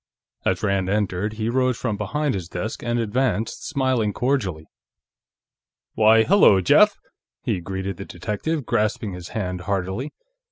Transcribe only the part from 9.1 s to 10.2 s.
his hand heartily.